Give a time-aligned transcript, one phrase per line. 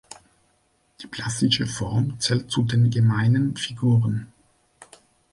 [0.99, 4.31] Die plastische Form zählt zu den gemeinen Figuren.